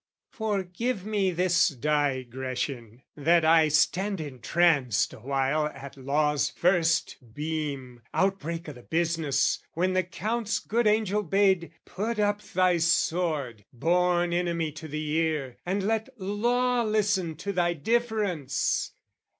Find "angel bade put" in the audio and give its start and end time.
10.87-12.17